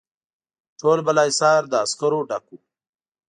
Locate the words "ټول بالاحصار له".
0.79-1.77